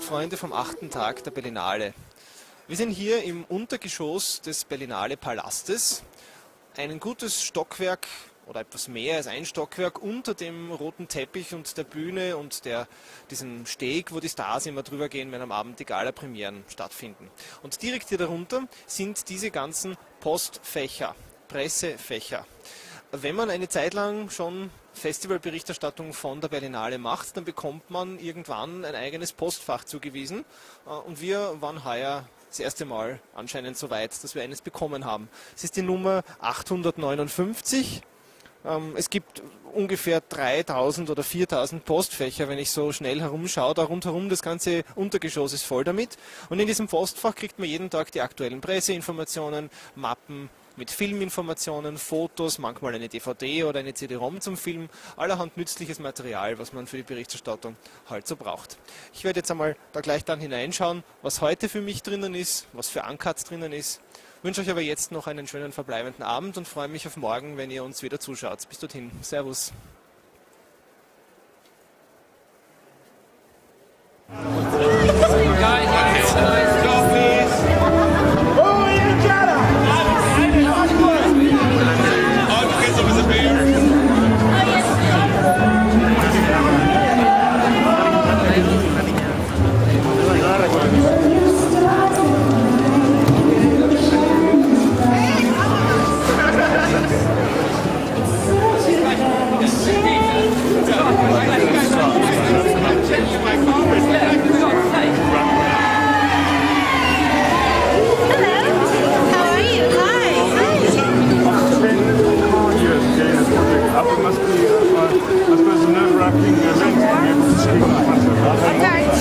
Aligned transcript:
Freunde 0.00 0.36
vom 0.36 0.52
achten 0.52 0.90
Tag 0.90 1.22
der 1.22 1.30
Berlinale. 1.30 1.94
Wir 2.66 2.76
sind 2.76 2.90
hier 2.90 3.22
im 3.22 3.44
Untergeschoss 3.44 4.40
des 4.40 4.64
Berlinale 4.64 5.16
Palastes. 5.16 6.02
Ein 6.76 6.98
gutes 6.98 7.44
Stockwerk 7.44 8.08
oder 8.46 8.60
etwas 8.62 8.88
mehr 8.88 9.18
als 9.18 9.28
ein 9.28 9.46
Stockwerk 9.46 10.02
unter 10.02 10.34
dem 10.34 10.72
roten 10.72 11.06
Teppich 11.06 11.54
und 11.54 11.76
der 11.76 11.84
Bühne 11.84 12.36
und 12.36 12.64
der, 12.64 12.88
diesem 13.30 13.64
Steg, 13.64 14.12
wo 14.12 14.18
die 14.18 14.28
Stars 14.28 14.66
immer 14.66 14.82
drüber 14.82 15.08
gehen, 15.08 15.30
wenn 15.30 15.40
am 15.40 15.52
Abend 15.52 15.78
die 15.78 15.84
Gala-Premieren 15.84 16.64
stattfinden. 16.66 17.30
Und 17.62 17.80
direkt 17.80 18.08
hier 18.08 18.18
darunter 18.18 18.66
sind 18.88 19.28
diese 19.28 19.52
ganzen 19.52 19.96
Postfächer, 20.18 21.14
Pressefächer. 21.46 22.44
Wenn 23.12 23.34
man 23.34 23.50
eine 23.50 23.68
Zeit 23.68 23.92
lang 23.92 24.30
schon 24.30 24.70
Festivalberichterstattung 24.92 26.12
von 26.12 26.40
der 26.40 26.46
Berlinale 26.46 26.96
macht, 26.96 27.36
dann 27.36 27.44
bekommt 27.44 27.90
man 27.90 28.20
irgendwann 28.20 28.84
ein 28.84 28.94
eigenes 28.94 29.32
Postfach 29.32 29.82
zugewiesen. 29.82 30.44
Äh, 30.86 30.90
und 30.90 31.20
wir 31.20 31.56
waren 31.60 31.84
heuer 31.84 32.28
das 32.48 32.60
erste 32.60 32.84
Mal 32.84 33.20
anscheinend 33.34 33.76
so 33.76 33.90
weit, 33.90 34.12
dass 34.22 34.36
wir 34.36 34.42
eines 34.42 34.62
bekommen 34.62 35.04
haben. 35.04 35.28
Es 35.56 35.64
ist 35.64 35.76
die 35.76 35.82
Nummer 35.82 36.22
859. 36.40 38.02
Ähm, 38.64 38.94
es 38.96 39.10
gibt 39.10 39.42
ungefähr 39.72 40.20
3000 40.20 41.10
oder 41.10 41.24
4000 41.24 41.84
Postfächer, 41.84 42.48
wenn 42.48 42.58
ich 42.58 42.70
so 42.70 42.92
schnell 42.92 43.20
herumschaue. 43.20 43.74
Da 43.74 43.82
rundherum 43.84 44.28
das 44.28 44.40
ganze 44.40 44.84
Untergeschoss 44.94 45.52
ist 45.52 45.64
voll 45.64 45.82
damit. 45.82 46.16
Und 46.48 46.60
in 46.60 46.68
diesem 46.68 46.86
Postfach 46.86 47.34
kriegt 47.34 47.58
man 47.58 47.68
jeden 47.68 47.90
Tag 47.90 48.12
die 48.12 48.20
aktuellen 48.20 48.60
Presseinformationen, 48.60 49.68
Mappen, 49.96 50.48
mit 50.76 50.90
Filminformationen, 50.90 51.98
Fotos, 51.98 52.58
manchmal 52.58 52.94
eine 52.94 53.08
DVD 53.08 53.64
oder 53.64 53.80
eine 53.80 53.94
CD-ROM 53.94 54.40
zum 54.40 54.56
Film, 54.56 54.88
allerhand 55.16 55.56
nützliches 55.56 55.98
Material, 55.98 56.58
was 56.58 56.72
man 56.72 56.86
für 56.86 56.96
die 56.96 57.02
Berichterstattung 57.02 57.76
halt 58.08 58.26
so 58.26 58.36
braucht. 58.36 58.78
Ich 59.12 59.24
werde 59.24 59.40
jetzt 59.40 59.50
einmal 59.50 59.76
da 59.92 60.00
gleich 60.00 60.24
dann 60.24 60.40
hineinschauen, 60.40 61.02
was 61.22 61.40
heute 61.40 61.68
für 61.68 61.80
mich 61.80 62.02
drinnen 62.02 62.34
ist, 62.34 62.66
was 62.72 62.88
für 62.88 63.02
Uncuts 63.02 63.44
drinnen 63.44 63.72
ist. 63.72 64.00
Ich 64.38 64.44
wünsche 64.44 64.62
euch 64.62 64.70
aber 64.70 64.80
jetzt 64.80 65.12
noch 65.12 65.26
einen 65.26 65.46
schönen 65.46 65.72
verbleibenden 65.72 66.22
Abend 66.22 66.56
und 66.56 66.66
freue 66.66 66.88
mich 66.88 67.06
auf 67.06 67.16
morgen, 67.16 67.56
wenn 67.56 67.70
ihr 67.70 67.84
uns 67.84 68.02
wieder 68.02 68.18
zuschaut. 68.18 68.66
Bis 68.68 68.78
dorthin. 68.78 69.10
Servus. 69.20 69.72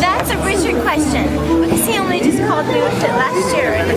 That's 0.00 0.30
a 0.30 0.38
Richard 0.42 0.82
question 0.82 1.24
because 1.62 1.86
he 1.86 1.98
only 1.98 2.20
just 2.20 2.38
called 2.48 2.66
me 2.66 2.82
with 2.82 2.98
it 2.98 3.14
last 3.14 3.54
year 3.54 3.74
and 3.78 3.86
he 3.86 3.96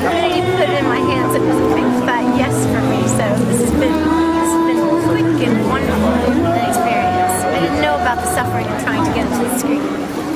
put 0.54 0.70
it 0.70 0.78
in 0.78 0.86
my 0.86 1.00
hands. 1.00 1.34
It 1.36 1.42
was 1.42 1.58
a 1.58 1.70
big 1.74 1.90
fat 2.06 2.38
yes 2.38 2.54
for 2.70 2.82
me. 2.86 3.02
So 3.18 3.26
this 3.50 3.62
has 3.66 3.72
been 3.72 3.98
this 3.98 4.52
has 4.54 4.64
been 4.70 4.82
quick 5.10 5.26
and 5.48 5.58
wonderful 5.70 6.14
an 6.54 6.70
experience. 6.70 7.42
I 7.42 7.60
didn't 7.60 7.82
know 7.82 7.96
about 7.96 8.22
the 8.22 8.30
suffering 8.30 8.68
of 8.68 8.78
trying 8.84 9.04
to 9.06 9.12
get 9.18 9.26
it 9.26 9.34
to 9.42 9.44
the 9.50 9.58
screen, 9.58 9.82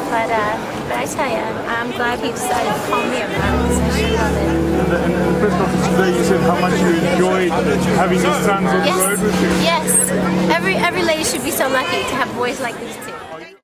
but 0.10 0.30
uh, 0.34 0.58
but 0.90 0.98
I 0.98 1.06
tell 1.06 1.30
you, 1.30 1.46
I'm 1.70 1.92
glad 1.92 2.20
he 2.20 2.32
decided 2.32 2.74
to 2.74 2.82
call 2.90 3.06
me 3.06 3.22
about 3.22 3.70
it 3.70 3.84
I 3.86 4.10
love 4.18 4.38
it. 4.70 4.73
And 4.94 5.12
the, 5.12 5.26
and 5.26 5.36
the 5.36 5.40
press 5.40 5.54
conference 5.58 5.88
today, 5.88 6.18
you 6.18 6.24
said 6.24 6.40
how 6.42 6.60
much 6.62 6.80
you 6.80 6.88
enjoyed 6.88 7.50
having 7.98 8.22
your 8.22 8.34
sons 8.44 8.68
on 8.68 8.86
the 8.86 8.92
road 9.02 9.20
with 9.22 9.42
you. 9.42 9.48
Yes, 9.66 9.90
every 10.52 10.76
every 10.76 11.02
lady 11.02 11.24
should 11.24 11.44
be 11.44 11.50
so 11.50 11.68
lucky 11.68 12.04
to 12.04 12.16
have 12.16 12.32
boys 12.36 12.60
like 12.60 12.80
these 12.80 12.96
two. 12.98 13.14
Oh, 13.32 13.63